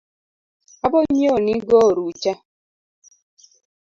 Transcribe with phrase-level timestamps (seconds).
[0.85, 2.33] Abo nyieo ni go orucha